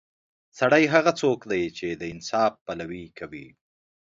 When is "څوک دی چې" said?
1.21-1.87